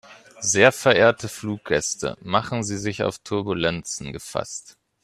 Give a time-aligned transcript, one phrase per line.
[0.39, 4.79] Sehr verehrte Fluggäste, machen Sie sich auf Turbulenzen gefasst.